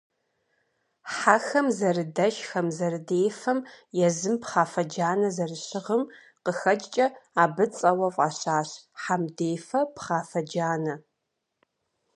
Хьэхэм 1.15 1.67
зэрыдэшхэм, 1.77 2.67
зэрыдефэм, 2.77 3.59
езым 4.07 4.35
пхъафэ 4.41 4.83
джанэ 4.91 5.29
зэрыщыгъым 5.35 6.03
къыхэкӀкӀэ 6.43 7.05
абы 7.43 7.65
цӀэуэ 7.77 8.09
фӀащащ 8.15 8.69
«Хьэмдефэ 9.01 9.79
Пхъафэджанэ». 9.95 10.95